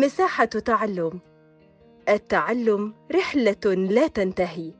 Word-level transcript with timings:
مساحة 0.00 0.44
تعلم. 0.44 1.20
التعلم 2.08 2.94
رحلة 3.12 3.74
لا 3.74 4.06
تنتهي. 4.06 4.72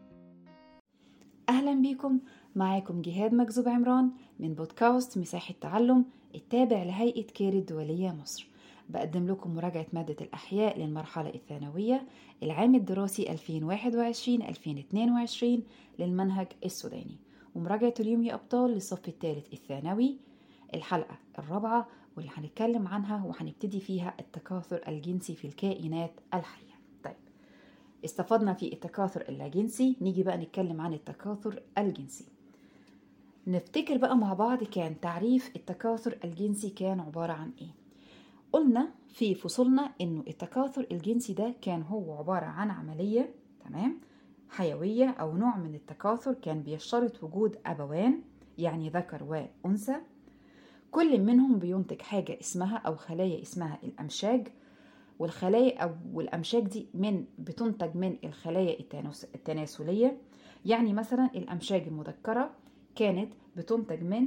أهلا 1.48 1.74
بيكم. 1.74 2.20
معاكم 2.56 3.02
جهاد 3.02 3.34
مجذوب 3.34 3.68
عمران 3.68 4.10
من 4.38 4.54
بودكاست 4.54 5.18
مساحة 5.18 5.54
تعلم 5.60 6.04
التابع 6.34 6.82
لهيئة 6.82 7.26
كير 7.26 7.52
الدولية 7.52 8.16
مصر. 8.22 8.46
بقدم 8.88 9.26
لكم 9.26 9.54
مراجعة 9.54 9.86
مادة 9.92 10.16
الأحياء 10.20 10.78
للمرحلة 10.78 11.34
الثانوية 11.34 12.06
العام 12.42 12.74
الدراسي 12.74 13.28
2021-2022 13.28 15.62
للمنهج 15.98 16.46
السوداني. 16.64 17.16
ومراجعة 17.54 17.94
اليوم 18.00 18.22
يا 18.22 18.34
أبطال 18.34 18.70
للصف 18.70 19.08
الثالث 19.08 19.52
الثانوي. 19.52 20.16
الحلقة 20.74 21.18
الرابعة 21.38 21.88
واللي 22.16 22.30
هنتكلم 22.34 22.88
عنها 22.88 23.24
وهنبتدي 23.24 23.80
فيها 23.80 24.14
التكاثر 24.20 24.80
الجنسي 24.88 25.34
في 25.34 25.46
الكائنات 25.46 26.12
الحية. 26.34 26.74
طيب 27.04 27.16
استفدنا 28.04 28.54
في 28.54 28.72
التكاثر 28.72 29.24
اللاجنسي 29.28 29.96
نيجي 30.00 30.22
بقى 30.22 30.36
نتكلم 30.36 30.80
عن 30.80 30.92
التكاثر 30.92 31.62
الجنسي. 31.78 32.24
نفتكر 33.46 33.96
بقى 33.96 34.16
مع 34.16 34.32
بعض 34.34 34.64
كان 34.64 35.00
تعريف 35.00 35.56
التكاثر 35.56 36.18
الجنسي 36.24 36.70
كان 36.70 37.00
عبارة 37.00 37.32
عن 37.32 37.52
إيه. 37.60 37.70
قلنا 38.52 38.88
في 39.08 39.34
فصولنا 39.34 39.92
إنه 40.00 40.24
التكاثر 40.28 40.86
الجنسي 40.92 41.32
ده 41.32 41.54
كان 41.62 41.82
هو 41.82 42.14
عبارة 42.18 42.44
عن 42.46 42.70
عملية 42.70 43.34
تمام 43.64 44.00
حيوية 44.48 45.08
أو 45.10 45.36
نوع 45.36 45.56
من 45.56 45.74
التكاثر 45.74 46.34
كان 46.34 46.62
بيشترط 46.62 47.24
وجود 47.24 47.56
أبوان 47.66 48.20
يعني 48.58 48.88
ذكر 48.88 49.24
وأنثى 49.64 49.96
كل 50.90 51.20
منهم 51.20 51.58
بينتج 51.58 52.02
حاجة 52.02 52.38
اسمها 52.40 52.76
أو 52.76 52.96
خلايا 52.96 53.42
اسمها 53.42 53.78
الأمشاج 53.84 54.48
والخلايا 55.18 55.78
أو 55.78 56.20
الأمشاج 56.20 56.62
دي 56.62 56.86
من 56.94 57.24
بتنتج 57.38 57.96
من 57.96 58.16
الخلايا 58.24 58.76
التناسلية. 59.34 60.16
يعني 60.64 60.92
مثلا 60.92 61.30
الأمشاج 61.34 61.82
المذكرة 61.82 62.50
كانت 62.96 63.32
بتنتج 63.56 64.02
من 64.02 64.26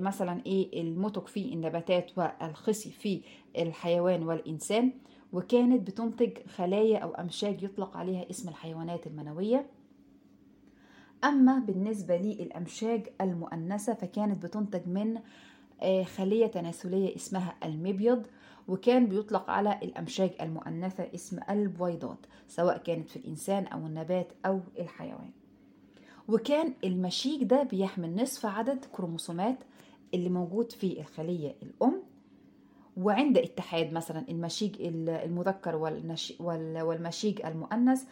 مثلا 0.00 0.42
إيه 0.46 0.82
المتك 0.82 1.26
في 1.26 1.52
النباتات 1.52 2.18
والخصي 2.18 2.90
في 2.90 3.22
الحيوان 3.58 4.22
والإنسان 4.22 4.92
وكانت 5.32 5.86
بتنتج 5.86 6.38
خلايا 6.46 6.98
أو 6.98 7.10
أمشاج 7.10 7.62
يطلق 7.62 7.96
عليها 7.96 8.30
اسم 8.30 8.48
الحيوانات 8.48 9.06
المنوية. 9.06 9.66
أما 11.24 11.58
بالنسبة 11.58 12.16
للأمشاج 12.16 13.08
المؤنثة 13.20 13.94
فكانت 13.94 14.42
بتنتج 14.42 14.88
من 14.88 15.18
خلية 16.04 16.46
تناسلية 16.46 17.16
اسمها 17.16 17.54
المبيض 17.64 18.26
وكان 18.68 19.06
بيطلق 19.06 19.50
على 19.50 19.78
الأمشاج 19.82 20.30
المؤنثة 20.40 21.08
اسم 21.14 21.38
البويضات 21.50 22.18
سواء 22.48 22.78
كانت 22.78 23.08
في 23.08 23.16
الإنسان 23.16 23.66
أو 23.66 23.86
النبات 23.86 24.32
أو 24.46 24.60
الحيوان. 24.78 25.30
وكان 26.28 26.74
المشيج 26.84 27.44
ده 27.44 27.62
بيحمل 27.62 28.22
نصف 28.22 28.46
عدد 28.46 28.84
كروموسومات 28.92 29.58
اللي 30.14 30.28
موجود 30.28 30.72
في 30.72 31.00
الخلية 31.00 31.54
الأم. 31.62 32.02
وعند 32.96 33.38
اتحاد 33.38 33.92
مثلا 33.92 34.24
المشيج 34.28 34.76
المذكر 35.08 35.76
والمشيج 36.80 37.46
المؤنث 37.46 38.04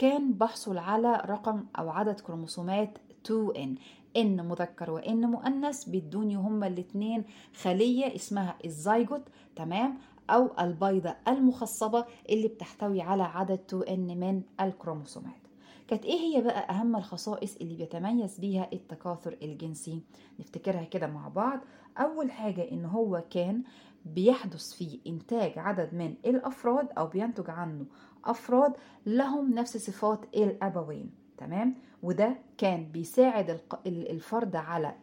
كان 0.00 0.32
بحصل 0.32 0.78
على 0.78 1.22
رقم 1.26 1.64
أو 1.78 1.90
عدد 1.90 2.20
كروموسومات 2.20 2.98
2N 3.28 3.68
إن 4.16 4.48
مذكر 4.48 4.90
وإن 4.90 5.30
مؤنث 5.30 5.84
بيدوني 5.84 6.34
هما 6.36 6.66
الاتنين 6.66 7.24
خلية 7.62 8.14
اسمها 8.14 8.56
الزيجوت 8.64 9.22
تمام؟ 9.56 9.98
أو 10.30 10.50
البيضة 10.60 11.16
المخصبة 11.28 12.04
اللي 12.30 12.48
بتحتوي 12.48 13.00
على 13.02 13.22
عدد 13.22 13.60
2N 13.72 13.90
من 13.98 14.42
الكروموسومات. 14.60 15.40
كانت 15.88 16.04
إيه 16.04 16.20
هي 16.20 16.42
بقى 16.42 16.70
أهم 16.70 16.96
الخصائص 16.96 17.56
اللي 17.56 17.74
بيتميز 17.76 18.38
بيها 18.38 18.68
التكاثر 18.72 19.36
الجنسي؟ 19.42 20.02
نفتكرها 20.40 20.84
كده 20.84 21.06
مع 21.06 21.28
بعض. 21.28 21.60
أول 21.98 22.30
حاجة 22.32 22.70
إن 22.72 22.84
هو 22.84 23.24
كان 23.30 23.62
بيحدث 24.04 24.72
فيه 24.72 24.98
إنتاج 25.06 25.58
عدد 25.58 25.94
من 25.94 26.14
الأفراد 26.26 26.88
أو 26.98 27.06
بينتج 27.06 27.50
عنه 27.50 27.86
أفراد 28.24 28.72
لهم 29.06 29.54
نفس 29.54 29.76
صفات 29.76 30.24
الأبوين 30.36 31.10
تمام؟ 31.38 31.74
وده 32.02 32.38
كان 32.58 32.90
بيساعد 32.92 33.60
الفرد 33.86 34.56
على 34.56 34.94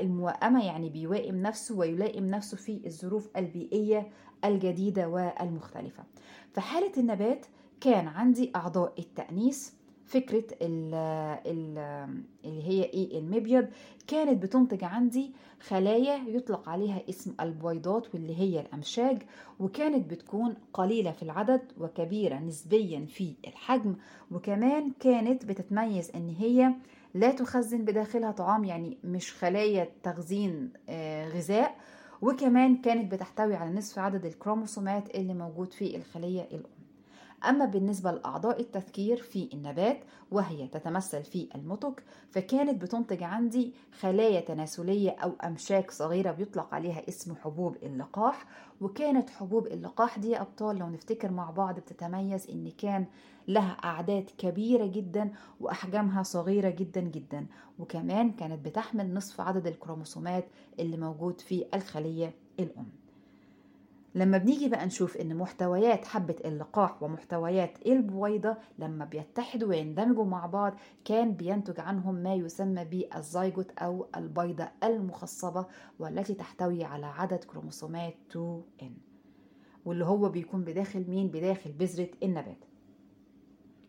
الموائمة 0.00 0.66
يعني 0.66 0.90
بيوائم 0.90 1.42
نفسه 1.42 1.78
ويلائم 1.78 2.26
نفسه 2.26 2.56
في 2.56 2.86
الظروف 2.86 3.28
البيئية 3.36 4.08
الجديدة 4.44 5.08
والمختلفة. 5.08 6.04
في 6.52 6.60
حالة 6.60 6.92
النبات 6.96 7.46
كان 7.80 8.08
عندي 8.08 8.52
أعضاء 8.56 8.94
التأنيث 8.98 9.70
فكرة 10.10 10.44
ال 10.62 10.94
ال 11.46 11.78
اللي 12.44 12.62
هي 12.68 12.82
إيه 12.84 13.18
المبيض 13.18 13.68
كانت 14.06 14.42
بتنتج 14.42 14.84
عندي 14.84 15.32
خلايا 15.60 16.16
يطلق 16.28 16.68
عليها 16.68 17.02
اسم 17.08 17.34
البويضات 17.40 18.14
واللي 18.14 18.36
هي 18.40 18.60
الأمشاج 18.60 19.22
وكانت 19.60 20.10
بتكون 20.10 20.54
قليلة 20.74 21.12
في 21.12 21.22
العدد 21.22 21.60
وكبيرة 21.78 22.38
نسبيا 22.38 23.06
في 23.08 23.34
الحجم 23.46 23.94
وكمان 24.30 24.92
كانت 25.00 25.44
بتتميز 25.44 26.10
إن 26.14 26.28
هي 26.38 26.74
لا 27.14 27.30
تخزن 27.30 27.84
بداخلها 27.84 28.30
طعام 28.32 28.64
يعني 28.64 28.98
مش 29.04 29.32
خلايا 29.32 29.88
تخزين 30.02 30.72
غذاء 31.34 31.76
وكمان 32.22 32.76
كانت 32.76 33.12
بتحتوي 33.12 33.54
على 33.54 33.70
نصف 33.70 33.98
عدد 33.98 34.24
الكروموسومات 34.24 35.14
اللي 35.14 35.34
موجود 35.34 35.72
في 35.72 35.96
الخلية 35.96 36.42
الأم. 36.42 36.79
أما 37.44 37.64
بالنسبة 37.64 38.10
لأعضاء 38.12 38.60
التذكير 38.60 39.16
في 39.16 39.48
النبات 39.54 40.00
وهي 40.30 40.68
تتمثل 40.68 41.24
في 41.24 41.48
المتك 41.54 42.02
فكانت 42.30 42.82
بتنتج 42.82 43.22
عندي 43.22 43.74
خلايا 44.00 44.40
تناسلية 44.40 45.10
أو 45.10 45.32
أمشاك 45.44 45.90
صغيرة 45.90 46.32
بيطلق 46.32 46.74
عليها 46.74 47.08
اسم 47.08 47.34
حبوب 47.36 47.76
اللقاح 47.82 48.46
وكانت 48.80 49.30
حبوب 49.30 49.66
اللقاح 49.66 50.18
دي 50.18 50.40
أبطال 50.40 50.76
لو 50.78 50.86
نفتكر 50.88 51.30
مع 51.30 51.50
بعض 51.50 51.78
بتتميز 51.80 52.50
إن 52.50 52.70
كان 52.78 53.06
لها 53.48 53.72
أعداد 53.84 54.30
كبيرة 54.38 54.86
جدا 54.86 55.32
وأحجامها 55.60 56.22
صغيرة 56.22 56.70
جدا 56.70 57.00
جدا 57.00 57.46
وكمان 57.78 58.32
كانت 58.32 58.64
بتحمل 58.64 59.14
نصف 59.14 59.40
عدد 59.40 59.66
الكروموسومات 59.66 60.44
اللي 60.78 60.96
موجود 60.96 61.40
في 61.40 61.64
الخلية 61.74 62.34
الأم. 62.60 62.86
لما 64.14 64.38
بنيجي 64.38 64.68
بقى 64.68 64.86
نشوف 64.86 65.16
إن 65.16 65.36
محتويات 65.36 66.04
حبة 66.04 66.36
اللقاح 66.44 67.02
ومحتويات 67.02 67.86
البويضة 67.86 68.56
لما 68.78 69.04
بيتحدوا 69.04 69.68
ويندمجوا 69.68 70.24
مع 70.24 70.46
بعض 70.46 70.74
كان 71.04 71.32
بينتج 71.34 71.80
عنهم 71.80 72.14
ما 72.14 72.34
يسمى 72.34 72.84
بالزيجوت 72.84 73.70
أو 73.78 74.06
البيضة 74.16 74.68
المخصبة 74.84 75.66
والتي 75.98 76.34
تحتوي 76.34 76.84
على 76.84 77.06
عدد 77.06 77.44
كروموسومات 77.44 78.14
2N 78.32 78.84
واللي 79.84 80.04
هو 80.04 80.28
بيكون 80.28 80.64
بداخل 80.64 81.04
مين؟ 81.10 81.28
بداخل 81.28 81.72
بذرة 81.72 82.08
النبات. 82.22 82.64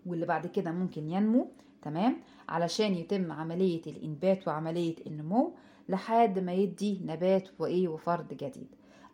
واللي 0.06 0.26
بعد 0.26 0.48
كده 0.48 0.72
ممكن 0.72 1.10
ينمو 1.10 1.48
تمام؟ 1.82 2.18
علشان 2.50 2.94
يتم 2.94 3.32
عملية 3.32 3.82
الإنبات 3.88 4.48
وعملية 4.48 4.96
النمو 5.08 5.54
لحد 5.90 6.40
ما 6.40 6.54
يدي 6.54 7.02
نبات 7.06 7.50
وإيه؟ 7.60 7.88
وفرد 7.88 8.28
جديد. 8.34 8.68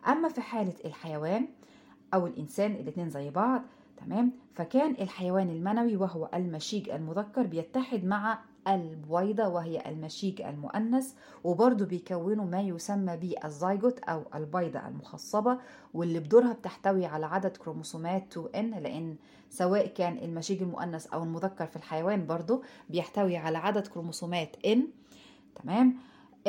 أما 0.08 0.28
في 0.28 0.40
حالة 0.40 0.74
الحيوان 0.84 1.48
أو 2.14 2.26
الإنسان 2.26 2.72
الاتنين 2.72 3.10
زي 3.10 3.30
بعض 3.30 3.62
تمام؟ 3.96 4.32
فكان 4.54 4.90
الحيوان 4.90 5.48
المنوي 5.48 5.96
وهو 5.96 6.28
المشيج 6.34 6.90
المذكر 6.90 7.42
بيتحد 7.42 8.04
مع 8.04 8.38
البويضة 8.68 9.48
وهي 9.48 9.82
المشيج 9.86 10.42
المؤنث 10.42 11.14
وبرضه 11.44 11.84
بيكونوا 11.84 12.44
ما 12.44 12.60
يسمى 12.60 13.16
بالزيجوت 13.16 13.98
أو 13.98 14.22
البيضة 14.34 14.88
المخصبة 14.88 15.58
واللي 15.94 16.20
بدورها 16.20 16.52
بتحتوي 16.52 17.06
على 17.06 17.26
عدد 17.26 17.56
كروموسومات 17.56 18.34
2N 18.34 18.56
لأن 18.56 19.16
سواء 19.50 19.86
كان 19.86 20.18
المشيج 20.18 20.62
المؤنث 20.62 21.06
أو 21.06 21.22
المذكر 21.22 21.66
في 21.66 21.76
الحيوان 21.76 22.26
برضه 22.26 22.62
بيحتوي 22.90 23.36
على 23.36 23.58
عدد 23.58 23.86
كروموسومات 23.86 24.56
N 24.66 24.78
تمام؟ 25.62 25.96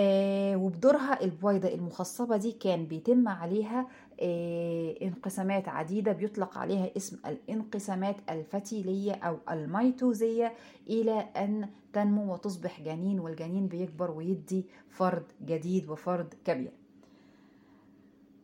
آه 0.01 0.55
وبدورها 0.55 1.23
البويضة 1.23 1.67
المخصبة 1.73 2.37
دي 2.37 2.51
كان 2.51 2.85
بيتم 2.85 3.27
عليها 3.27 3.87
آه 4.21 4.95
انقسامات 5.01 5.69
عديدة 5.69 6.11
بيطلق 6.11 6.57
عليها 6.57 6.89
اسم 6.97 7.17
الانقسامات 7.25 8.15
الفتيلية 8.29 9.11
أو 9.13 9.37
الميتوزية 9.51 10.53
إلى 10.89 11.19
أن 11.19 11.69
تنمو 11.93 12.33
وتصبح 12.33 12.81
جنين 12.81 13.19
والجنين 13.19 13.67
بيكبر 13.67 14.11
ويدي 14.11 14.65
فرد 14.89 15.23
جديد 15.45 15.89
وفرد 15.89 16.33
كبير. 16.45 16.71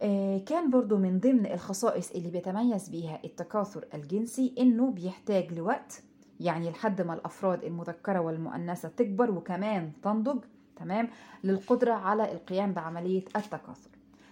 آه 0.01 0.37
كان 0.37 0.69
برضو 0.69 0.97
من 0.97 1.19
ضمن 1.19 1.45
الخصائص 1.45 2.11
اللي 2.11 2.29
بيتميز 2.29 2.89
بيها 2.89 3.19
التكاثر 3.25 3.85
الجنسي 3.93 4.53
إنه 4.59 4.91
بيحتاج 4.91 5.53
لوقت 5.53 6.03
يعني 6.39 6.69
لحد 6.69 7.01
ما 7.01 7.13
الأفراد 7.13 7.63
المذكرة 7.63 8.19
والمؤنثة 8.19 8.89
تكبر 8.89 9.31
وكمان 9.31 9.91
تنضج 10.03 10.43
تمام 10.75 11.09
للقدرة 11.43 11.93
على 11.93 12.31
القيام 12.31 12.73
بعملية 12.73 13.25
التكاثر. 13.35 13.89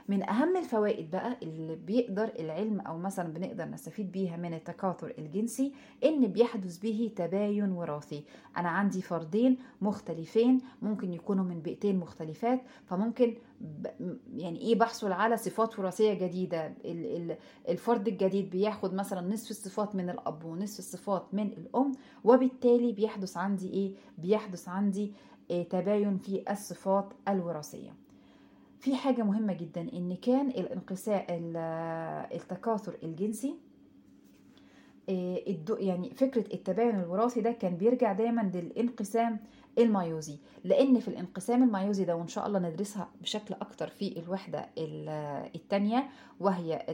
من 0.07 0.30
أهم 0.30 0.57
الفوائد 0.57 1.12
بقى 1.12 1.38
اللي 1.44 1.75
بيقدر 1.75 2.31
العلم 2.40 2.80
أو 2.80 2.98
مثلا 2.98 3.34
بنقدر 3.34 3.66
نستفيد 3.66 4.12
بيها 4.12 4.38
من 4.38 4.54
التكاثر 4.54 5.13
الجنسي 5.18 5.74
إن 6.04 6.28
بيحدث 6.28 6.78
به 6.78 7.12
تباين 7.16 7.72
وراثي. 7.72 8.24
أنا 8.57 8.69
عندي 8.69 9.01
فردين 9.01 9.57
مختلفين 9.81 10.62
ممكن 10.81 11.13
يكونوا 11.13 11.44
من 11.45 11.60
بيئتين 11.60 12.00
مختلفات 12.00 12.62
فممكن. 12.86 13.36
يعني 14.36 14.60
إيه 14.60 14.75
بحصل 14.75 15.12
على 15.12 15.38
صفات 15.38 15.80
وراثية 15.80 16.13
جديدة. 16.13 16.68
ال... 16.68 16.75
ال... 16.86 17.38
الفرد 17.69 18.07
الجديد 18.07 18.50
بياخد 18.50 18.94
مثلا 18.94 19.34
نصف 19.34 19.51
الصفات 19.51 19.96
من 19.96 20.10
الأب 20.10 20.44
ونصف 20.44 20.80
الصفات 20.80 21.25
من 21.34 21.48
الأم 21.48 21.92
وبالتالي 22.24 22.92
بيحدث 22.92 23.38
عندي 23.38 23.69
إيه؟ 23.69 23.94
بيحدث 24.18 24.69
عندي 24.69 25.13
تباين 25.61 26.17
في 26.17 26.51
الصفات 26.51 27.13
الوراثية. 27.27 27.94
في 28.79 28.95
حاجة 28.95 29.23
مهمة 29.23 29.53
جدا 29.53 29.81
إن 29.81 30.15
كان 30.15 30.50
الانقسام 30.50 31.25
التكاثر 32.35 32.97
الجنسي 33.03 33.55
يعني 35.79 36.09
فكرة 36.15 36.53
التباين 36.53 37.00
الوراثي 37.00 37.41
ده 37.41 37.51
كان 37.51 37.75
بيرجع 37.77 38.13
دايما 38.13 38.51
للانقسام 38.53 39.39
الميوزي 39.77 40.38
لأن 40.63 41.00
في 41.00 41.07
الانقسام 41.07 41.63
الميوزي 41.63 42.05
ده 42.05 42.15
وإن 42.15 42.27
شاء 42.27 42.47
الله 42.47 42.59
ندرسها 42.59 43.09
بشكل 43.21 43.53
أكتر 43.53 43.88
في 43.88 44.19
الوحدة 44.19 44.65
الثانية 45.55 46.09
وهي 46.39 46.85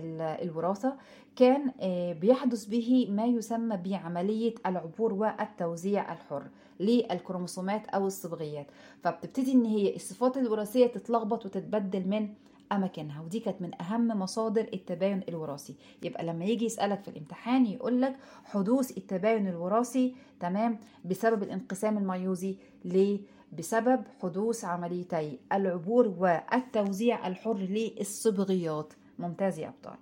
الوراثة 0.44 0.94
كان 1.36 1.72
بيحدث 2.14 2.66
به 2.66 3.08
ما 3.12 3.26
يسمى 3.26 3.78
بعملية 3.78 4.56
العبور 4.66 5.14
والتوزيع 5.14 6.14
الحر 6.14 6.44
للكروموسومات 6.80 7.88
أو 7.88 8.08
الصبغيات. 8.08 8.68
فبتبتدي 9.04 9.52
إن 9.52 9.66
هي 9.66 9.96
الصفات 9.96 10.38
الوراثية 10.38 10.88
تتلخبط 10.88 11.46
وتتبدل 11.46 12.08
من 12.08 12.30
أماكنها 12.72 13.22
ودي 13.22 13.40
كانت 13.40 13.62
من 13.62 13.82
أهم 13.82 14.08
مصادر 14.08 14.70
التباين 14.74 15.22
الوراثي. 15.30 15.76
يبقى 16.04 16.26
لما 16.26 16.46
يجي 16.46 16.66
يسألك 16.66 17.02
في 17.04 17.08
الامتحان 17.08 17.66
يقول 17.66 18.02
لك 18.02 18.16
حدوث 18.46 18.98
التباين 18.98 19.48
الوراثي 19.48 20.16
تمام 20.40 20.80
بسبب 21.06 21.44
الانقسام 21.44 21.98
الميوزي 21.98 22.56
ليه؟ 22.86 23.20
بسبب 23.58 24.04
حدوث 24.22 24.66
عمليتي 24.66 25.40
العبور 25.54 26.08
والتوزيع 26.18 27.28
الحر 27.28 27.58
للصبغيات. 27.58 28.94
ممتاز 29.20 29.60
يا 29.60 29.68
أبطال. 29.68 29.98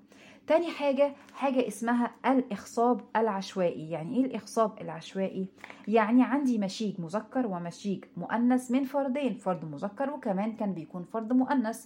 تاني 0.48 0.68
حاجة 0.72 1.14
حاجة 1.34 1.68
اسمها 1.68 2.12
الإخصاب 2.26 3.02
العشوائي. 3.16 3.90
يعني 3.90 4.18
إيه 4.18 4.26
الإخصاب 4.26 4.82
العشوائي؟ 4.82 5.48
يعني 5.88 6.24
عندي 6.24 6.58
مشيج 6.58 7.02
مذكر 7.02 7.48
ومشيج 7.48 8.04
مؤنث 8.18 8.72
من 8.72 8.84
فردين 8.84 9.34
فرد 9.34 9.66
مذكر 9.66 10.10
وكمان 10.10 10.56
كان 10.56 10.74
بيكون 10.74 11.04
فرد 11.04 11.34
مؤنث. 11.34 11.86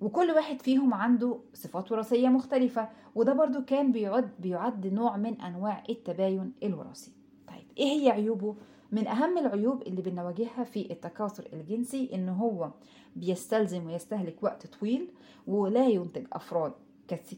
وكل 0.00 0.30
واحد 0.30 0.62
فيهم 0.62 0.94
عنده 0.94 1.38
صفات 1.54 1.92
وراثية 1.92 2.28
مختلفة 2.28 2.88
وده 3.14 3.32
برضو 3.32 3.64
كان 3.64 3.92
بيعد, 3.92 4.30
بيعد 4.38 4.86
نوع 4.86 5.16
من 5.16 5.40
أنواع 5.40 5.82
التباين 5.90 6.52
الوراثي. 6.62 7.12
طيب 7.48 7.64
إيه 7.78 8.00
هي 8.00 8.10
عيوبه؟ 8.10 8.56
من 8.92 9.06
أهم 9.06 9.38
العيوب 9.38 9.82
اللي 9.82 10.02
بنواجهها 10.02 10.64
في 10.64 10.92
التكاثر 10.92 11.48
الجنسي 11.52 12.10
إن 12.14 12.28
هو 12.28 12.70
بيستلزم 13.16 13.86
ويستهلك 13.86 14.42
وقت 14.42 14.66
طويل 14.66 15.10
ولا 15.46 15.86
ينتج 15.88 16.26
أفراد 16.32 16.72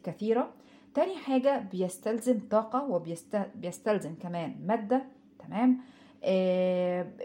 كثيرة. 0.04 0.50
تاني 0.94 1.16
حاجة 1.16 1.68
بيستلزم 1.72 2.40
طاقة 2.50 2.84
وبيستلزم 2.90 4.14
كمان 4.14 4.56
مادة 4.66 5.02
تمام؟ 5.38 5.80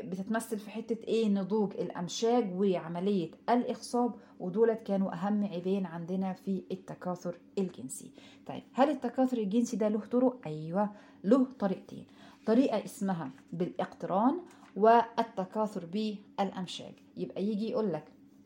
بتتمثل 0.04 0.60
في 0.60 0.70
حتة 0.70 1.04
إيه؟ 1.08 1.30
نضوج 1.30 1.74
الأمشاج 1.74 2.54
وعملية 2.60 3.32
الإخصاب 3.50 4.14
ودولت 4.40 4.84
كانوا 4.84 5.14
أهم 5.14 5.44
عيبين 5.44 5.86
عندنا 5.86 6.34
في 6.34 6.64
التكاثر 6.72 7.38
الجنسي. 7.58 8.12
طيب 8.48 8.64
هل 8.74 8.90
التكاثر 8.90 9.38
الجنسي 9.38 9.78
ده 9.78 9.88
له 9.88 10.00
طرق؟ 10.00 10.38
أيوة 10.46 10.90
له 11.24 11.48
طريقتين. 11.60 12.06
طريقة 12.46 12.86
اسمها 12.86 13.30
بالاقتران 13.54 14.38
والتكاثر 14.76 15.86
بالأمشاج. 15.86 16.94
يبقى 17.18 17.44
يجي 17.44 17.70
يقول 17.70 17.94
لك 17.94 18.04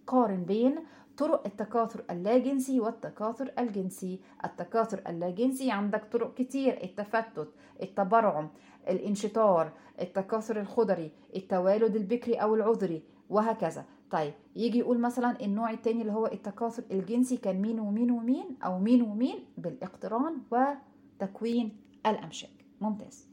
قارن 0.08 0.44
بين 0.44 0.76
طرق 1.20 1.46
التكاثر 1.46 2.04
اللاجنسي 2.10 2.80
والتكاثر 2.80 3.52
الجنسي. 3.60 4.20
التكاثر 4.46 5.02
اللاجنسي 5.08 5.72
عندك 5.72 6.06
طرق 6.12 6.34
كتير 6.34 6.84
التفتت 6.84 7.50
التبرعم 7.82 8.50
الانشطار 8.90 9.72
التكاثر 10.02 10.60
الخضري 10.60 11.12
التوالد 11.36 11.96
البكري 11.96 12.36
أو 12.36 12.56
العذري 12.56 13.04
وهكذا. 13.30 13.86
طيب 14.12 14.34
يجي 14.56 14.80
يقول 14.80 15.00
مثلا 15.00 15.42
النوع 15.42 15.72
التاني 15.72 16.02
اللي 16.02 16.14
هو 16.14 16.28
التكاثر 16.28 16.84
الجنسي 16.92 17.38
كان 17.38 17.62
مين 17.62 17.80
ومين 17.80 18.12
ومين 18.12 18.58
أو 18.66 18.80
مين 18.80 19.02
ومين؟ 19.02 19.40
بالاقتران 19.58 20.38
وتكوين 20.52 21.78
الأمشاج. 22.06 22.52
ممتاز. 22.82 23.30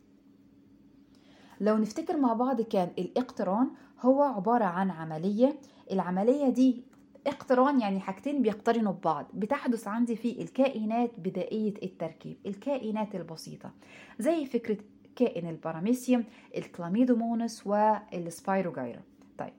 لو 1.60 1.76
نفتكر 1.76 2.16
مع 2.16 2.32
بعض 2.32 2.60
كان 2.60 2.88
الاقتران 2.98 3.70
هو 4.00 4.22
عبارة 4.22 4.64
عن 4.64 4.90
عملية. 4.90 5.56
العملية 5.92 6.48
دي 6.48 6.82
اقتران 7.26 7.80
يعني 7.80 8.00
حاجتين 8.00 8.42
بيقترنوا 8.42 8.92
ببعض. 8.92 9.26
بتحدث 9.34 9.88
عندي 9.88 10.16
في 10.16 10.42
الكائنات 10.42 11.10
بدائية 11.18 11.74
التركيب 11.82 12.36
الكائنات 12.46 13.14
البسيطة 13.14 13.70
زي 14.18 14.46
فكرة 14.46 14.76
كائن 15.16 15.48
الباراميسيوم 15.48 16.24
الكلاميدومونس 16.56 17.66
والسبايروجايرا 17.66 19.00
طيب 19.38 19.52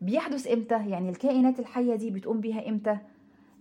بيحدث 0.00 0.48
إمتى؟ 0.48 0.88
يعني 0.90 1.08
الكائنات 1.08 1.60
الحية 1.60 1.94
دي 1.94 2.10
بتقوم 2.10 2.40
بيها 2.40 2.68
إمتى؟ 2.68 2.98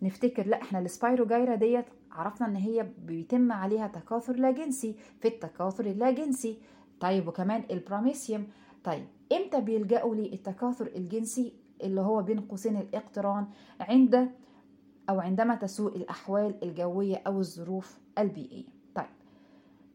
نفتكر 0.01 0.47
لا 0.47 0.61
إحنا 0.61 0.79
السبايروجايرا 0.79 1.55
ديت 1.55 1.85
عرفنا 2.11 2.47
إن 2.47 2.55
هي 2.55 2.87
بيتم 3.05 3.51
عليها 3.51 3.87
تكاثر 3.87 4.35
لا 4.35 4.51
جنسي 4.51 4.95
في 5.21 5.27
التكاثر 5.27 5.85
اللا 5.85 6.11
جنسي. 6.11 6.57
طيب 6.99 7.27
وكمان 7.27 7.63
البراميسيوم. 7.71 8.47
طيب 8.83 9.05
إمتى 9.31 9.61
بيلجأوا 9.61 10.15
للتكاثر 10.15 10.87
الجنسي؟ 10.95 11.53
اللي 11.83 12.01
هو 12.01 12.21
بين 12.21 12.39
قوسين 12.41 12.77
الاقتران 12.77 13.47
عند 13.79 14.29
أو 15.09 15.19
عندما 15.19 15.55
تسوء 15.55 15.95
الأحوال 15.95 16.55
الجوية 16.63 17.21
أو 17.27 17.39
الظروف 17.39 17.99
البيئية. 18.17 18.65
طيب 18.95 19.05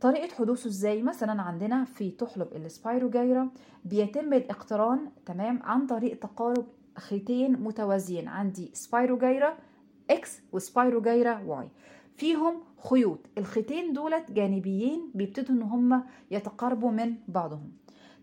طريقة 0.00 0.34
حدوثه 0.34 0.68
إزاي؟ 0.68 1.02
مثلا 1.02 1.42
عندنا 1.42 1.84
في 1.84 2.10
تحلب 2.10 2.48
السبايروجايرا 2.52 3.48
بيتم 3.84 4.32
الاقتران 4.32 5.10
تمام 5.26 5.62
عن 5.62 5.86
طريق 5.86 6.18
تقارب 6.18 6.66
خيطين 6.98 7.52
متوازيين. 7.52 8.28
عندي 8.28 8.70
سبايروجايرا 8.74 9.56
X 10.10 10.40
وسبايروجايرا 10.52 11.38
Y. 11.46 11.68
فيهم 12.16 12.54
خيوط. 12.90 13.18
الخيطين 13.38 13.92
دولت 13.92 14.30
جانبيين 14.30 15.10
بيبتدوا 15.14 15.54
إن 15.54 15.62
هم 15.62 16.04
يتقاربوا 16.30 16.90
من 16.90 17.14
بعضهم. 17.28 17.72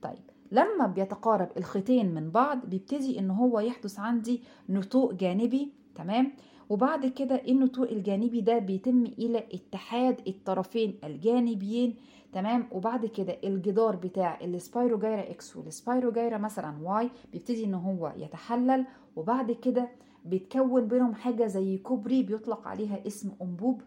طيب 0.01 0.30
لما 0.51 0.87
بيتقارب 0.87 1.49
الخيطين 1.57 2.13
من 2.13 2.29
بعض 2.29 2.65
بيبتدي 2.65 3.19
إن 3.19 3.31
هو 3.31 3.59
يحدث 3.59 3.99
عندي 3.99 4.41
نتوء 4.69 5.13
جانبي 5.13 5.71
تمام؟ 5.95 6.31
وبعد 6.69 7.05
كده 7.05 7.35
النتوء 7.47 7.93
الجانبي 7.93 8.41
ده 8.41 8.59
بيتم 8.59 9.03
إلى 9.05 9.43
اتحاد 9.53 10.21
الطرفين 10.27 10.99
الجانبيين 11.03 11.95
تمام؟ 12.33 12.67
وبعد 12.71 13.05
كده 13.05 13.37
الجدار 13.43 13.95
بتاع 13.95 14.41
السبايروجايرا 14.41 15.31
X 15.31 15.57
والسبايروجايرا 15.57 16.37
مثلا 16.37 16.77
Y 16.81 17.09
بيبتدي 17.33 17.65
إن 17.65 17.73
هو 17.73 18.13
يتحلل 18.17 18.85
وبعد 19.15 19.51
كده 19.51 19.89
بيتكون 20.25 20.87
بينهم 20.87 21.13
حاجة 21.13 21.47
زي 21.47 21.77
كوبري 21.77 22.23
بيطلق 22.23 22.67
عليها 22.67 23.07
اسم 23.07 23.31
أنبوب. 23.41 23.81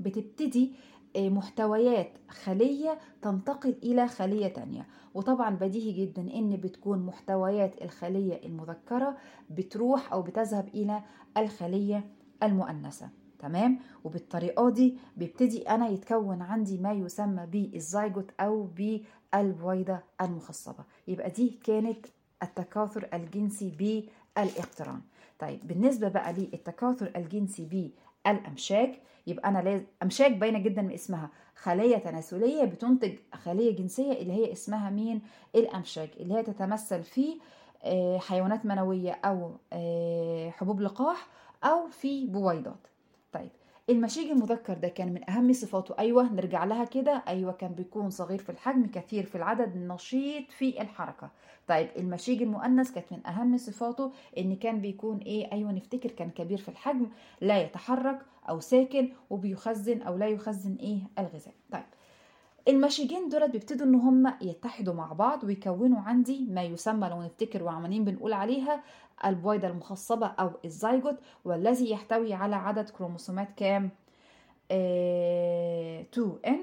بتبتدي 0.00 0.72
محتويات 1.18 2.12
خلية 2.28 2.98
تنتقل 3.22 3.76
إلى 3.82 4.08
خلية 4.08 4.48
تانية. 4.48 4.86
وطبعا 5.14 5.50
بديهي 5.56 5.92
جدا 6.06 6.22
إن 6.22 6.56
بتكون 6.56 6.98
محتويات 6.98 7.82
الخلية 7.82 8.46
المذكرة 8.46 9.16
بتروح 9.50 10.12
أو 10.12 10.22
بتذهب 10.22 10.68
إلى 10.68 11.02
الخلية 11.36 12.04
المؤنثة. 12.42 13.08
تمام؟ 13.38 13.78
وبالطريقة 14.04 14.70
دي 14.70 14.98
بيبتدي 15.16 15.68
أنا 15.70 15.88
يتكون 15.88 16.42
عندي 16.42 16.78
ما 16.78 16.92
يسمى 16.92 17.46
بالزيجوت 17.46 18.30
أو 18.40 18.62
بالبويضة 18.76 19.98
المخصبة. 20.20 20.84
يبقى 21.08 21.30
دي 21.30 21.58
كانت 21.64 22.06
التكاثر 22.42 23.08
الجنسي 23.14 23.70
بالإقتران. 23.70 25.00
طيب 25.38 25.66
بالنسبة 25.66 26.08
بقى 26.08 26.32
للتكاثر 26.32 27.12
الجنسي 27.16 27.92
بالأمشاج 28.32 28.94
يبقى 29.26 29.48
أنا 29.48 29.58
لازم 29.58 29.84
أمشاج 30.02 30.32
باينة 30.32 30.58
جدا 30.58 30.82
من 30.82 30.92
اسمها. 30.92 31.30
خلية 31.56 31.96
تناسلية 31.96 32.64
بتنتج 32.64 33.14
خلية 33.34 33.76
جنسية 33.76 34.12
اللي 34.12 34.32
هي 34.32 34.52
اسمها 34.52 34.90
مين؟ 34.90 35.22
الأمشاج 35.54 36.08
اللي 36.20 36.34
هي 36.34 36.42
تتمثل 36.42 37.02
في 37.02 37.34
حيوانات 38.18 38.66
منوية 38.66 39.12
أو 39.24 39.52
حبوب 40.50 40.80
لقاح 40.80 41.26
أو 41.64 41.88
في 41.88 42.26
بويضات. 42.26 42.86
طيب 43.32 43.50
المشيج 43.90 44.30
المذكر 44.30 44.74
ده 44.74 44.88
كان 44.88 45.12
من 45.12 45.30
أهم 45.30 45.52
صفاته. 45.52 45.94
أيوة 45.98 46.32
نرجع 46.32 46.64
لها 46.64 46.84
كده. 46.84 47.22
أيوة 47.28 47.52
كان 47.52 47.72
بيكون 47.72 48.10
صغير 48.10 48.38
في 48.38 48.50
الحجم 48.52 48.86
كثير 48.86 49.24
في 49.26 49.34
العدد 49.34 49.76
نشيط 49.76 50.50
في 50.52 50.82
الحركة. 50.82 51.30
طيب 51.68 51.88
المشيج 51.96 52.42
المؤنث 52.42 52.90
كانت 52.90 53.12
من 53.12 53.26
أهم 53.26 53.56
صفاته 53.56 54.12
إن 54.38 54.56
كان 54.56 54.80
بيكون 54.80 55.18
إيه؟ 55.18 55.52
أيوة 55.52 55.72
نفتكر 55.72 56.10
كان 56.10 56.30
كبير 56.30 56.58
في 56.58 56.68
الحجم 56.68 57.06
لا 57.40 57.62
يتحرك 57.62 58.18
أو 58.48 58.60
ساكن 58.60 59.12
وبيخزن 59.30 60.02
أو 60.02 60.16
لا 60.16 60.26
يخزن 60.28 60.74
إيه؟ 60.74 60.98
الغذاء. 61.18 61.54
طيب 61.72 61.84
المشيجين 62.68 63.28
دولت 63.28 63.50
بيبتدوا 63.50 63.86
إن 63.86 63.94
هم 63.94 64.34
يتحدوا 64.42 64.94
مع 64.94 65.12
بعض 65.12 65.44
ويكونوا 65.44 66.00
عندي 66.00 66.46
ما 66.50 66.62
يسمى 66.62 67.08
لو 67.08 67.22
نفتكر 67.22 67.62
وعمالين 67.62 68.04
بنقول 68.04 68.32
عليها 68.32 68.82
البويضة 69.24 69.68
المخصبة 69.68 70.26
أو 70.26 70.50
الزيجوت 70.64 71.16
والذي 71.44 71.90
يحتوي 71.90 72.34
على 72.34 72.56
عدد 72.56 72.90
كروموسومات 72.90 73.48
كام؟ 73.56 73.90
آه 74.70 76.04
2N 76.16 76.54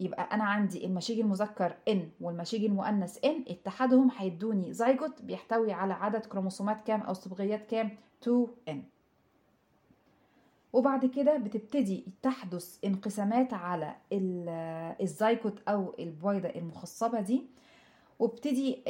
يبقى 0.00 0.28
أنا 0.32 0.44
عندي 0.44 0.84
المشيج 0.86 1.20
المذكر 1.20 1.74
N 1.90 1.98
والمشيج 2.20 2.64
المؤنث 2.64 3.18
N 3.18 3.50
اتحادهم 3.50 4.10
هيدوني 4.16 4.72
زيجوت 4.72 5.22
بيحتوي 5.22 5.72
على 5.72 5.94
عدد 5.94 6.26
كروموسومات 6.26 6.86
كام 6.86 7.00
أو 7.00 7.12
صبغيات 7.12 7.66
كام؟ 7.70 7.90
2N 8.28 8.76
وبعد 10.74 11.06
كده 11.06 11.36
بتبتدي 11.36 12.04
تحدث 12.22 12.78
انقسامات 12.84 13.54
على 13.54 13.94
الزيجوت 15.00 15.58
أو 15.68 15.94
البويضة 15.98 16.48
المخصبة 16.48 17.20
دي 17.20 17.42
وابتدي 18.18 18.82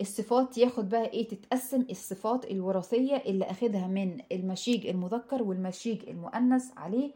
الصفات 0.00 0.58
ياخد 0.58 0.88
بقى 0.88 1.04
إيه 1.06 1.28
تتقسم 1.28 1.86
الصفات 1.90 2.44
الوراثية 2.50 3.16
اللي 3.16 3.44
أخدها 3.44 3.86
من 3.86 4.20
المشيج 4.32 4.86
المذكر 4.86 5.42
والمشيج 5.42 6.08
المؤنث 6.08 6.64
عليه. 6.76 7.12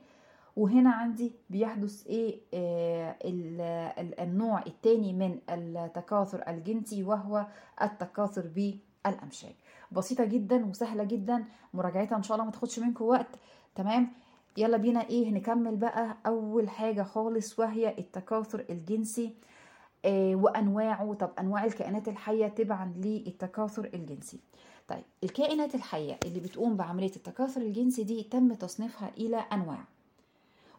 وهنا 0.57 0.91
عندي 0.91 1.33
بيحدث 1.51 2.07
إيه 2.07 2.41
آه 2.55 3.17
النوع 4.23 4.63
الثاني 4.67 5.13
من 5.13 5.39
التكاثر 5.51 6.45
الجنسي 6.49 7.03
وهو 7.03 7.47
التكاثر 7.83 8.47
بالأمشاج. 8.47 9.55
بسيطة 9.93 10.25
جدا 10.25 10.67
وسهلة 10.67 11.05
جدا. 11.05 11.45
مراجعتها 11.75 12.17
إن 12.17 12.23
شاء 12.23 12.35
الله 12.35 12.45
ما 12.45 12.53
تاخدش 12.53 12.79
منكم 12.79 13.05
وقت. 13.05 13.29
تمام؟ 13.75 14.09
يلا 14.57 14.77
بينا 14.77 15.09
إيه 15.09 15.31
نكمل 15.31 15.77
بقى 15.77 16.17
أول 16.27 16.71
حاجة 16.71 17.03
خالص 17.03 17.59
وهي 17.59 17.99
التكاثر 17.99 18.65
الجنسي 18.71 19.33
وأنواعه. 20.07 21.15
طب 21.15 21.31
أنواع 21.39 21.65
الكائنات 21.65 22.09
الحية 22.09 22.47
تبعا 22.47 22.95
للتكاثر 22.97 23.91
الجنسي. 23.95 24.39
طيب 24.89 25.03
الكائنات 25.25 25.75
الحية 25.75 26.19
اللي 26.27 26.41
بتقوم 26.41 26.77
بعملية 26.77 27.17
التكاثر 27.17 27.61
الجنسي 27.61 28.03
دي 28.05 28.23
تم 28.23 28.55
تصنيفها 28.55 29.11
إلى 29.19 29.37
أنواع 29.37 29.85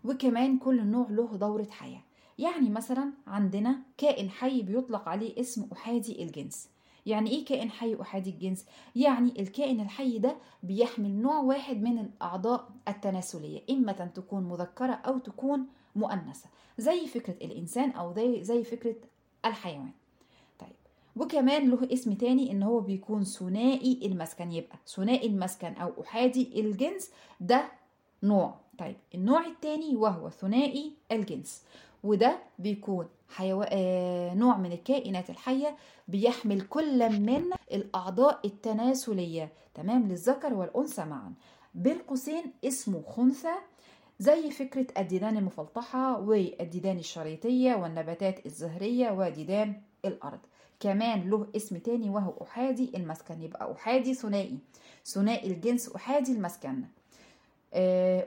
وكمان 0.03 0.57
كل 0.57 0.85
نوع 0.85 1.07
له 1.09 1.37
دورة 1.37 1.67
حياة. 1.71 2.01
يعني 2.39 2.69
مثلا 2.69 3.11
عندنا 3.27 3.75
كائن 3.97 4.29
حي 4.29 4.61
بيطلق 4.61 5.09
عليه 5.09 5.41
اسم 5.41 5.67
أحادي 5.73 6.23
الجنس. 6.23 6.69
يعني 7.05 7.29
إيه 7.29 7.45
كائن 7.45 7.71
حي 7.71 7.97
أحادي 8.01 8.29
الجنس؟ 8.29 8.65
يعني 8.95 9.41
الكائن 9.41 9.79
الحي 9.79 10.19
ده 10.19 10.35
بيحمل 10.63 11.09
نوع 11.11 11.39
واحد 11.39 11.81
من 11.81 11.99
الأعضاء 11.99 12.69
التناسلية 12.87 13.61
إما 13.69 13.91
تكون 13.91 14.43
مذكرة 14.43 14.93
أو 14.93 15.17
تكون 15.17 15.65
مؤنثة 15.95 16.49
زي 16.77 17.07
فكرة 17.07 17.45
الإنسان 17.45 17.91
أو 17.91 18.13
زي 18.13 18.43
زي 18.43 18.63
فكرة 18.63 18.95
الحيوان. 19.45 19.91
طيب 20.59 20.69
وكمان 21.15 21.69
له 21.69 21.87
اسم 21.93 22.13
تاني 22.13 22.51
إن 22.51 22.63
هو 22.63 22.79
بيكون 22.79 23.23
ثنائي 23.23 23.99
المسكن 24.05 24.51
يبقى 24.51 24.77
ثنائي 24.87 25.27
المسكن 25.27 25.73
أو 25.73 26.01
أحادي 26.01 26.59
الجنس 26.61 27.11
ده 27.39 27.71
نوع. 28.23 28.55
طيب 28.77 28.95
النوع 29.15 29.47
التاني 29.47 29.95
وهو 29.95 30.29
ثنائي 30.29 30.91
الجنس. 31.11 31.63
وده 32.03 32.37
بيكون 32.59 33.07
حيو... 33.29 33.63
آه... 33.63 34.33
نوع 34.33 34.57
من 34.57 34.71
الكائنات 34.71 35.29
الحية 35.29 35.75
بيحمل 36.07 36.61
كل 36.61 37.09
من 37.21 37.43
الأعضاء 37.71 38.39
التناسلية. 38.45 39.51
تمام؟ 39.73 40.07
للذكر 40.07 40.53
والأنثى 40.53 41.05
معا. 41.05 41.33
بين 41.75 41.97
قوسين 41.97 42.43
اسمه 42.65 43.01
خنثى 43.07 43.53
زي 44.19 44.51
فكرة 44.51 44.87
الديدان 44.97 45.37
المفلطحة 45.37 46.19
والديدان 46.19 46.97
الشريطية 46.99 47.75
والنباتات 47.75 48.45
الزهرية 48.45 49.11
وديدان 49.11 49.81
الأرض. 50.05 50.39
كمان 50.79 51.29
له 51.29 51.47
اسم 51.55 51.77
تاني 51.77 52.09
وهو 52.09 52.33
أحادي 52.41 52.91
المسكن. 52.95 53.41
يبقى 53.41 53.71
أحادي 53.71 54.13
ثنائي. 54.13 54.57
ثنائي 55.05 55.51
الجنس 55.51 55.89
أحادي 55.95 56.31
المسكن. 56.31 56.83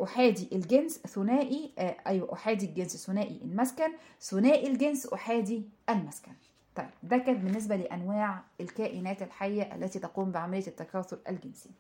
أحادي 0.03 0.49
الجنس 0.53 0.99
ثنائي 0.99 1.71
أيوة 2.07 2.33
أحادي 2.33 2.67
الجنس 2.67 3.07
ثنائي 3.07 3.41
المسكن 3.45 3.93
ثنائي 4.21 4.67
الجنس 4.69 5.07
أحادي 5.07 5.63
المسكن. 5.91 6.33
طيب 6.77 6.89
ده 7.03 7.19
كان 7.19 7.35
بالنسبة 7.35 7.77
لأنواع 7.77 8.43
الكائنات 8.61 9.23
الحية 9.23 9.75
التي 9.75 9.99
تقوم 9.99 10.31
بعملية 10.31 10.67
التكاثر 10.67 11.19
الجنسي. 11.29 11.71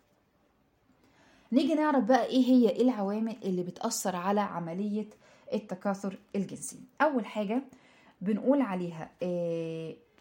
نيجي 1.52 1.75
نعرف 1.75 2.04
بقى 2.04 2.26
إيه 2.26 2.44
هي 2.44 2.82
العوامل 2.82 3.37
اللي 3.44 3.62
بتأثر 3.62 4.16
على 4.16 4.40
عملية 4.40 5.06
التكاثر 5.52 6.18
الجنسي. 6.37 6.78
أول 7.00 7.26
حاجة 7.26 7.62
بنقول 8.20 8.61
عليها 8.62 9.11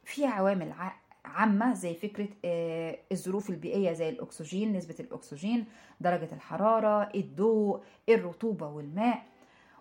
في 0.06 0.26
عوامل 0.26 0.74
عامة 1.26 1.74
زي 1.74 1.94
فكرة 1.94 2.28
الظروف 3.12 3.50
البيئية 3.50 3.92
زي 3.94 4.10
الأكسجين 4.10 4.74
نسبة 4.74 4.96
الأكسجين 5.00 5.66
درجة 6.02 6.30
الحرارة 6.34 7.10
الضوء 7.16 7.82
الرطوبة 8.10 8.68
والماء 8.68 9.26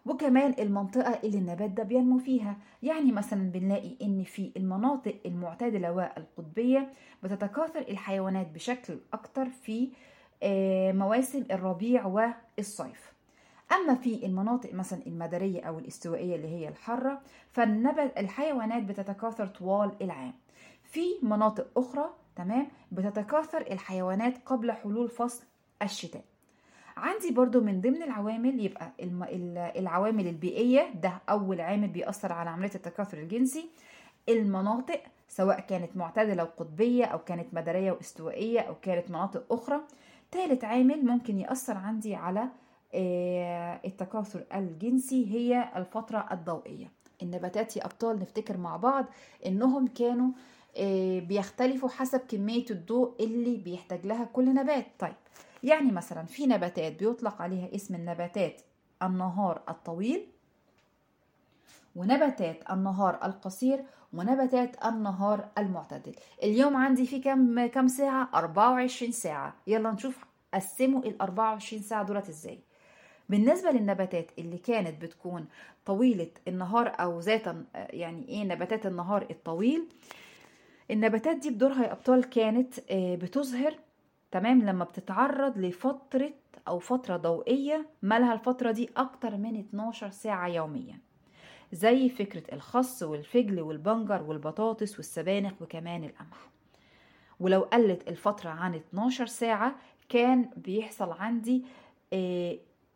وكمان 0.07 0.55
المنطقة 0.59 1.19
اللي 1.25 1.39
النبات 1.39 1.71
ده 1.71 1.83
بينمو 1.83 2.19
فيها. 2.19 2.57
يعني 2.83 3.13
مثلا 3.13 3.51
بنلاقي 3.51 3.97
إن 4.03 4.23
في 4.25 4.53
المناطق 4.57 5.15
المعتدلة 5.27 5.93
والقطبية 5.93 6.93
بتتكاثر 7.23 7.81
الحيوانات 7.81 8.47
بشكل 8.51 8.99
أكتر 9.13 9.49
في 9.51 9.89
مواسم 10.93 11.45
الربيع 11.51 12.07
والصيف. 12.07 13.13
أما 13.73 13.95
في 13.95 14.27
المناطق 14.27 14.75
مثلا 14.75 15.07
المدارية 15.07 15.63
أو 15.63 15.79
الاستوائية 15.79 16.37
اللي 16.37 16.49
هي 16.49 16.69
الحارة 16.69 17.21
فالنبات 17.51 18.19
الحيوانات 18.19 18.83
بتتكاثر 18.83 19.47
طوال 19.47 19.91
العام. 20.03 20.33
في 20.95 21.19
مناطق 21.23 21.67
أخرى 21.77 22.11
تمام 22.37 22.67
بتتكاثر 22.93 23.61
الحيوانات 23.61 24.35
قبل 24.47 24.73
حلول 24.73 25.09
فصل 25.09 25.45
الشتاء. 25.83 26.25
عندي 26.97 27.31
برضو 27.31 27.61
من 27.61 27.81
ضمن 27.81 28.03
العوامل 28.03 28.65
يبقى 28.65 28.93
العوامل 29.79 30.27
البيئية 30.27 30.91
ده 31.03 31.13
أول 31.29 31.61
عامل 31.61 31.89
بيأثر 31.89 32.33
على 32.33 32.51
عملية 32.51 32.75
التكاثر 32.75 33.19
الجنسي. 33.19 33.69
المناطق 34.29 35.01
سواء 35.29 35.61
كانت 35.61 35.97
معتدلة 35.97 36.43
وقطبية 36.43 37.05
أو 37.05 37.19
كانت 37.19 37.55
مدارية 37.55 37.93
واستوائية 37.93 38.61
أو 38.61 38.75
كانت 38.83 39.11
مناطق 39.11 39.53
أخرى. 39.53 39.81
ثالث 40.33 40.65
عامل 40.65 41.07
ممكن 41.07 41.39
يأثر 41.41 41.77
عندي 41.77 42.15
على 42.15 42.49
التكاثر 43.85 44.45
الجنسي 44.55 45.35
هي 45.35 45.69
الفترة 45.77 46.29
الضوئية. 46.33 46.87
النباتات 47.23 47.77
يا 47.77 47.85
أبطال 47.85 48.19
نفتكر 48.21 48.57
مع 48.57 48.77
بعض 48.77 49.05
إنهم 49.47 49.87
كانوا 49.87 50.29
بيختلفوا 51.21 51.89
حسب 51.89 52.21
كمية 52.21 52.65
الضوء 52.71 53.15
اللي 53.25 53.57
بيحتاج 53.57 54.07
لها 54.07 54.25
كل 54.25 54.55
نبات. 54.55 54.87
طيب 54.99 55.15
يعني 55.63 55.93
مثلا 55.93 56.25
في 56.25 56.47
نباتات 56.47 56.99
بيطلق 56.99 57.43
عليها 57.43 57.75
اسم 57.75 57.95
النباتات 57.95 58.63
النهار 59.03 59.63
الطويل 59.69 60.27
ونباتات 61.97 62.71
النهار 62.71 63.19
القصير 63.25 63.85
ونباتات 64.13 64.85
النهار 64.85 65.49
المعتدل. 65.59 66.15
اليوم 66.43 66.77
عندي 66.77 67.07
في 67.07 67.21
كم 67.21 67.67
كم 67.67 67.89
ساعة؟ 67.89 68.29
24 68.35 69.13
ساعة. 69.13 69.55
يلا 69.67 69.91
نشوف 69.91 70.25
قسموا 70.55 71.03
ال 71.03 71.23
24 71.23 71.83
ساعة 71.83 72.03
دولت 72.03 72.29
إزاي. 72.29 72.59
بالنسبة 73.29 73.71
للنباتات 73.71 74.31
اللي 74.39 74.59
كانت 74.59 75.03
بتكون 75.03 75.47
طويلة 75.87 76.31
النهار 76.49 76.93
أو 77.01 77.21
ذاتا 77.21 77.65
يعني 77.75 78.29
إيه 78.29 78.45
نباتات 78.45 78.87
النهار 78.87 79.27
الطويل 79.31 79.89
النباتات 80.91 81.37
دي 81.37 81.51
بدورها 81.51 81.85
يا 81.85 81.93
أبطال 81.93 82.25
كانت 82.25 82.75
بتظهر 82.93 83.75
تمام 84.31 84.63
لما 84.63 84.85
بتتعرض 84.85 85.59
لفترة 85.59 86.31
أو 86.69 86.79
فترة 86.79 87.17
ضوئية 87.17 87.87
مالها 88.03 88.33
الفترة 88.33 88.71
دي 88.71 88.91
أكتر 88.97 89.37
من 89.37 89.57
12 89.57 90.11
ساعة 90.11 90.49
يوميا. 90.49 90.99
زي 91.73 92.09
فكرة 92.09 92.55
الخس 92.55 93.03
والفجل 93.03 93.61
والبنجر 93.61 94.23
والبطاطس 94.23 94.97
والسبانخ 94.97 95.53
وكمان 95.63 96.05
القمح. 96.05 96.49
ولو 97.41 97.61
قلت 97.61 98.09
الفترة 98.09 98.51
عن 98.51 98.75
12 98.75 99.27
ساعة 99.27 99.75
كان 100.09 100.51
بيحصل 100.57 101.13
عندي 101.13 101.65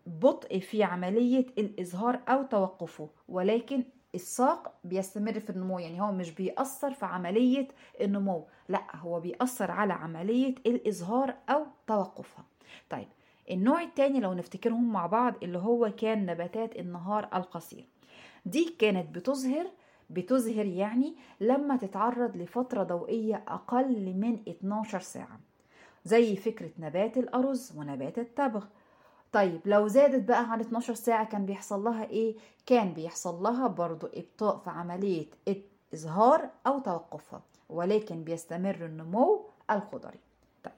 بطء 0.06 0.58
في 0.58 0.82
عملية 0.82 1.46
الإظهار 1.58 2.20
أو 2.28 2.42
توقفه. 2.42 3.08
ولكن 3.28 3.84
الساق 4.14 4.74
بيستمر 4.84 5.40
في 5.40 5.50
النمو 5.50 5.78
يعني 5.78 6.00
هو 6.00 6.12
مش 6.12 6.30
بيأثر 6.30 6.92
في 6.94 7.06
عملية 7.06 7.68
النمو 8.00 8.46
لا 8.68 8.96
هو 8.96 9.20
بيأثر 9.20 9.70
على 9.70 9.92
عملية 9.92 10.54
الإظهار 10.66 11.34
أو 11.48 11.66
توقفها. 11.86 12.44
طيب 12.90 13.08
النوع 13.50 13.82
التاني 13.82 14.20
لو 14.20 14.32
نفتكرهم 14.32 14.92
مع 14.92 15.06
بعض 15.06 15.34
اللي 15.42 15.58
هو 15.58 15.90
كان 15.96 16.26
نباتات 16.26 16.76
النهار 16.78 17.28
القصير. 17.34 17.84
دي 18.46 18.76
كانت 18.78 19.14
بتظهر 19.14 19.66
بتظهر 20.10 20.66
يعني 20.66 21.14
لما 21.40 21.76
تتعرض 21.76 22.36
لفترة 22.36 22.82
ضوئية 22.82 23.44
أقل 23.48 24.14
من 24.14 24.38
12 24.48 25.00
ساعة 25.00 25.40
زي 26.04 26.36
فكرة 26.36 26.70
نبات 26.78 27.16
الأرز 27.18 27.72
ونبات 27.76 28.18
التبغ. 28.18 28.64
طيب 29.32 29.60
لو 29.64 29.88
زادت 29.88 30.28
بقى 30.28 30.52
عن 30.52 30.60
12 30.60 30.94
ساعة 30.94 31.24
كان 31.28 31.46
بيحصل 31.46 31.84
لها 31.84 32.04
إيه؟ 32.04 32.36
كان 32.66 32.92
بيحصل 32.94 33.42
لها 33.42 33.66
برضو 33.66 34.06
إبطاء 34.14 34.56
في 34.58 34.70
عملية 34.70 35.26
إظهار 35.94 36.50
أو 36.66 36.78
توقفها 36.78 37.42
ولكن 37.68 38.24
بيستمر 38.24 38.84
النمو 38.86 39.46
الخضري 39.70 40.18
طيب 40.64 40.72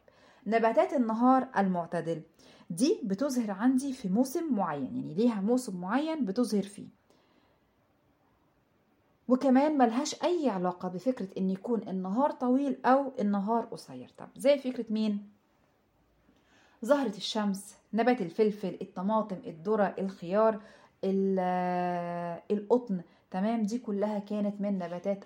نباتات 0.46 0.92
النهار 0.92 1.48
المعتدل 1.58 2.22
دي 2.70 3.00
بتظهر 3.04 3.50
عندي 3.50 3.92
في 3.92 4.08
موسم 4.08 4.54
معين 4.54 4.96
يعني 4.96 5.14
ليها 5.14 5.40
موسم 5.40 5.80
معين 5.80 6.24
بتظهر 6.24 6.62
فيه 6.62 6.86
وكمان 9.28 9.78
ملهاش 9.78 10.24
أي 10.24 10.48
علاقة 10.48 10.88
بفكرة 10.88 11.28
إن 11.38 11.50
يكون 11.50 11.88
النهار 11.88 12.30
طويل 12.30 12.76
أو 12.86 13.12
النهار 13.20 13.64
قصير 13.64 14.10
طب 14.18 14.28
زي 14.36 14.58
فكرة 14.58 14.84
مين؟ 14.90 15.28
زهرة 16.82 17.16
الشمس 17.16 17.76
نبات 17.92 18.20
الفلفل 18.20 18.76
الطماطم 18.82 19.36
الذرة 19.46 19.94
الخيار 19.98 20.60
القطن 22.50 23.00
تمام؟ 23.30 23.62
دي 23.62 23.78
كلها 23.78 24.18
كانت 24.18 24.60
من 24.60 24.78
نباتات 24.78 25.24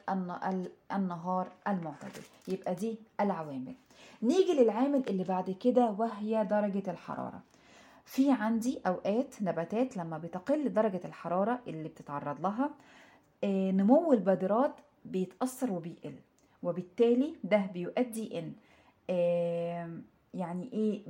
النهار 0.93 1.49
المعتدل. 1.69 2.23
يبقى 2.49 2.75
دي 2.75 2.99
العوامل. 3.21 3.75
نيجي 4.23 4.53
للعامل 4.53 5.03
اللي 5.09 5.25
بعد 5.25 5.51
كده 5.51 5.91
وهي 5.99 6.45
درجة 6.45 6.91
الحرارة. 6.91 7.41
في 8.05 8.33
عندي 8.33 8.81
أوقات 8.87 9.43
نباتات 9.43 9.97
لما 9.97 10.19
بتقل 10.19 10.73
درجة 10.73 11.01
الحرارة 11.05 11.61
اللي 11.67 11.89
بتتعرض 11.89 12.41
لها 12.41 12.71
نمو 13.73 14.13
البذرات 14.13 14.75
بيتأثر 15.05 15.73
وبيقل 15.73 16.15
وبالتالي 16.63 17.35
ده 17.45 17.67
بيؤدي 17.75 18.39
إن 18.39 18.53
يعني 20.35 20.73
إيه 20.73 21.03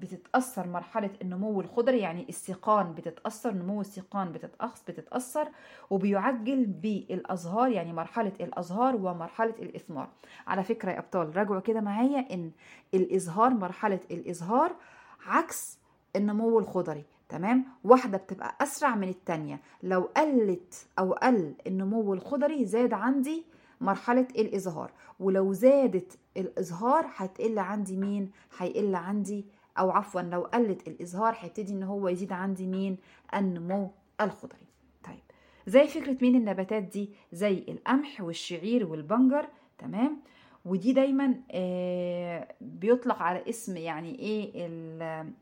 بتتأثر 0.00 0.66
مرحلة 0.66 1.10
النمو 1.22 1.60
الخضري 1.60 1.98
يعني 1.98 2.26
السيقان 2.28 2.94
بتتأثر 2.94 3.54
نمو 3.54 3.80
السيقان 3.80 4.32
بتتأثر, 4.32 4.82
بتتأثر 4.88 5.48
وبيعجل 5.90 6.66
بالأزهار 6.66 7.70
يعني 7.70 7.92
مرحلة 7.92 8.32
الأزهار 8.40 8.96
ومرحلة 8.96 9.54
الإثمار. 9.58 10.08
على 10.46 10.64
فكرة 10.64 10.90
يا 10.90 10.98
أبطال 10.98 11.36
راجعوا 11.36 11.60
كده 11.60 11.80
معايا 11.80 12.34
إن 12.34 12.50
الإزهار 12.94 13.50
مرحلة 13.50 14.00
الإزهار 14.10 14.72
عكس 15.26 15.78
النمو 16.16 16.58
الخضري 16.58 17.04
تمام؟ 17.28 17.64
واحدة 17.84 18.18
بتبقى 18.18 18.56
أسرع 18.60 18.94
من 18.94 19.08
التانية. 19.08 19.60
لو 19.82 20.00
قلت 20.16 20.86
أو 20.98 21.12
قل 21.12 21.54
النمو 21.66 22.14
الخضري 22.14 22.64
زاد 22.64 22.92
عندي 22.92 23.44
مرحلة 23.80 24.28
الإزهار. 24.38 24.92
ولو 25.20 25.52
زادت 25.52 26.18
الإزهار 26.36 27.06
هتقل 27.16 27.58
عندي 27.58 27.96
مين؟ 27.96 28.30
هيقل 28.58 28.94
عندي 28.94 29.44
أو 29.78 29.90
عفوا 29.90 30.20
لو 30.20 30.40
قلت 30.40 30.88
الإزهار 30.88 31.34
هيبتدي 31.38 31.72
إن 31.72 31.82
هو 31.82 32.08
يزيد 32.08 32.32
عندي 32.32 32.66
مين؟ 32.66 32.96
النمو 33.34 33.90
الخضري 34.20 34.66
طيب 35.04 35.22
زي 35.66 35.86
فكرة 35.86 36.16
مين 36.22 36.34
النباتات 36.36 36.82
دي؟ 36.82 37.10
زي 37.32 37.64
القمح 37.68 38.20
والشعير 38.20 38.86
والبنجر 38.86 39.46
تمام؟ 39.78 40.20
ودي 40.64 40.92
دايما 40.92 41.34
بيطلق 42.60 43.22
على 43.22 43.48
اسم 43.48 43.76
يعني 43.76 44.18
إيه 44.18 44.50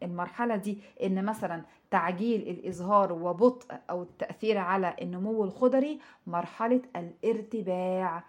المرحلة 0.02 0.56
دي 0.56 0.78
إن 1.02 1.24
مثلا 1.24 1.62
تعجيل 1.90 2.40
الازهار 2.48 3.12
وبطء 3.12 3.66
أو 3.90 4.02
التأثير 4.02 4.58
على 4.58 4.96
النمو 5.02 5.44
الخضري 5.44 6.00
مرحلة 6.26 6.80
الارتباع 6.96 8.24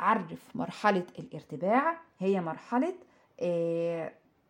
عرف 0.00 0.56
مرحلة 0.56 1.06
الارتباع 1.18 2.00
هي 2.18 2.40
مرحلة 2.40 2.94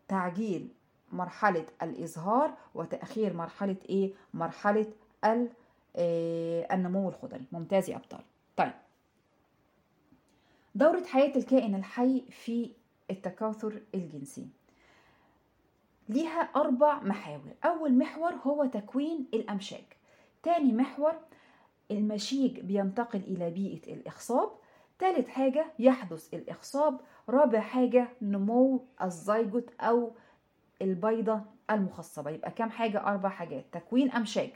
تعجيل 0.07 0.67
مرحلة 1.11 1.65
الإزهار 1.81 2.53
وتأخير 2.75 3.33
مرحلة 3.33 3.75
إيه؟ 3.89 4.13
مرحلة 4.33 4.87
النمو 6.73 7.09
الخضري. 7.09 7.45
ممتاز 7.51 7.89
يا 7.89 7.95
أبطال. 7.95 8.21
طيب. 8.55 8.73
دورة 10.75 11.03
حياة 11.03 11.35
الكائن 11.37 11.75
الحي 11.75 12.23
في 12.29 12.71
التكاثر 13.11 13.81
الجنسي. 13.95 14.47
ليها 16.09 16.41
أربع 16.41 16.99
محاور. 17.03 17.53
أول 17.65 17.97
محور 17.97 18.33
هو 18.33 18.65
تكوين 18.65 19.27
الأمشاج. 19.33 19.83
تاني 20.43 20.73
محور 20.73 21.13
المشيج 21.91 22.59
بينتقل 22.59 23.19
إلى 23.19 23.49
بيئة 23.49 23.93
الإخصاب. 23.93 24.51
تالت 25.01 25.27
حاجة 25.27 25.65
يحدث 25.79 26.33
الإخصاب 26.33 26.99
رابع 27.29 27.59
حاجة 27.59 28.07
نمو 28.21 28.85
الزيجوت 29.01 29.69
أو 29.79 30.11
البيضة 30.81 31.41
المخصبة. 31.71 32.31
يبقى 32.31 32.51
كام 32.51 32.69
حاجة؟ 32.69 33.07
أربع 33.07 33.29
حاجات. 33.29 33.65
تكوين 33.71 34.11
أمشاج. 34.11 34.49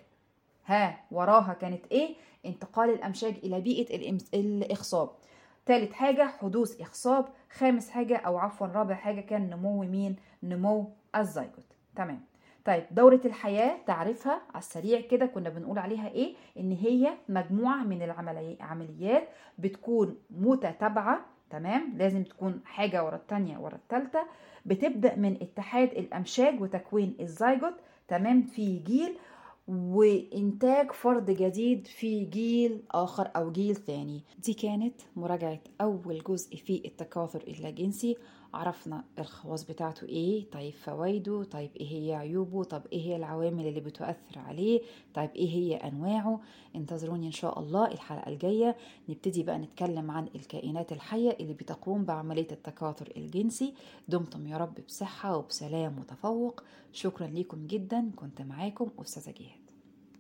ها 0.66 1.04
وراها 1.12 1.54
كانت 1.54 1.86
إيه؟ 1.92 2.16
انتقال 2.46 2.90
الأمشاج 2.90 3.34
إلى 3.44 3.62
بيئة 3.62 4.18
الإخصاب 4.34 5.10
تالت 5.66 5.94
حاجة 5.94 6.28
حدوث 6.28 6.82
إخصاب 6.82 7.26
خامس 7.52 7.90
حاجة 7.90 8.18
أو 8.18 8.38
عفوا 8.38 8.68
رابع 8.68 8.96
حاجة 8.96 9.22
كان 9.22 9.50
نمو 9.50 9.84
مين؟ 9.84 10.16
نمو 10.44 10.90
الزيجوت. 11.16 11.66
تمام. 11.96 12.22
طيب 12.66 12.84
دورة 12.92 13.22
الحياة 13.26 13.78
تعرفها 13.88 14.42
على 14.54 14.60
السريع 14.62 15.02
كده 15.02 15.26
كنا 15.26 15.50
بنقول 15.50 15.80
عليها 15.80 16.08
إيه؟ 16.10 16.36
إن 16.60 16.72
هي 16.72 17.14
مجموعة 17.30 17.84
من 17.84 18.02
العمليات 18.02 19.28
بتكون 19.60 20.16
متتابعة 20.32 21.26
تمام؟ 21.50 21.94
لازم 21.98 22.24
تكون 22.24 22.62
حاجة 22.66 23.04
ورا 23.04 23.16
التانية 23.16 23.58
ورا 23.58 23.76
التالتة. 23.76 24.20
بتبدأ 24.66 25.16
من 25.16 25.38
اتحاد 25.42 25.90
الأمشاج 25.92 26.62
وتكوين 26.62 27.16
الزيجوت 27.20 27.74
تمام؟ 28.08 28.42
في 28.44 28.78
جيل 28.80 29.18
وإنتاج 29.68 30.92
فرد 30.92 31.32
جديد 31.32 31.88
في 31.88 32.26
جيل 32.26 32.82
آخر 32.92 33.32
أو 33.36 33.52
جيل 33.52 33.76
ثاني 33.76 34.24
دي 34.44 34.54
كانت 34.54 34.94
مراجعة 35.16 35.60
أول 35.82 36.24
جزء 36.28 36.56
في 36.56 36.82
التكاثر 36.86 37.44
اللاجنسي 37.48 38.18
عرفنا 38.56 39.04
الخواص 39.20 39.64
بتاعته 39.64 40.06
إيه 40.08 40.50
طيب 40.52 40.74
فوائده 40.74 41.44
طيب 41.44 41.70
إيه 41.76 41.88
هي 41.88 42.14
عيوبه 42.16 42.64
طب 42.64 42.82
إيه 42.94 43.02
هي 43.02 43.16
العوامل 43.16 43.68
اللي 43.68 43.80
بتؤثر 43.80 44.40
عليه 44.40 44.82
طيب 45.14 45.30
إيه 45.36 45.50
هي 45.50 45.76
أنواعه. 45.76 46.40
انتظروني 46.76 47.26
إن 47.28 47.32
شاء 47.32 47.60
الله 47.60 47.88
الحلقة 47.92 48.30
الجاية. 48.32 48.76
نبتدي 49.10 49.44
بقى 49.44 49.58
نتكلم 49.58 50.12
عن 50.12 50.28
الكائنات 50.36 50.92
الحية 50.92 51.38
اللي 51.40 51.54
بتقوم 51.54 52.04
بعملية 52.06 52.48
التكاثر 52.52 53.14
الجنسي. 53.18 53.74
دمتم 54.08 54.48
يا 54.48 54.58
رب 54.58 54.74
بصحة 54.88 55.38
وبسلام 55.38 56.00
وتفوق. 56.00 56.64
شكرا 56.94 57.28
لكم 57.28 57.68
جدا. 57.68 58.12
كنت 58.16 58.42
معاكم 58.42 58.90
أستاذة 59.02 59.34
جهاد. 59.40 59.65